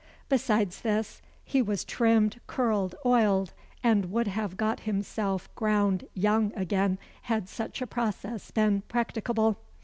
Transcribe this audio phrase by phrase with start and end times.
[0.29, 3.53] Besides this, he was trimmed, curled, oiled,
[3.83, 6.97] and would have got himself ground young again,
[7.29, 9.57] had such a process been practicable.